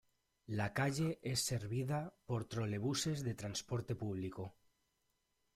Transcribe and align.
La 0.59 0.73
calle 0.73 1.19
es 1.21 1.41
servida 1.43 2.11
por 2.25 2.45
trolebuses 2.47 3.23
de 3.23 3.35
transporte 3.35 3.93
público. 3.93 4.55